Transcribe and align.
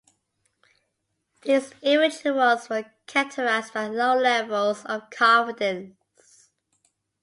These 1.43 1.73
individuals 1.83 2.69
were 2.69 2.89
characterised 3.05 3.71
by 3.75 3.85
low 3.87 4.17
levels 4.17 4.83
of 4.85 5.07
confidence. 5.11 6.49